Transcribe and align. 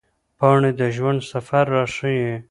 پاڼې 0.37 0.71
د 0.79 0.81
ژوند 0.95 1.19
سفر 1.31 1.65
راښيي 1.75 2.31